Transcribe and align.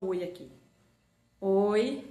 oi 0.00 0.22
aqui. 0.22 0.50
Oi. 1.40 2.04